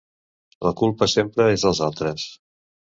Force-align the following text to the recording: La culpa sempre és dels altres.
La 0.69 0.71
culpa 0.79 1.09
sempre 1.15 1.49
és 1.59 1.69
dels 1.69 1.85
altres. 1.93 2.29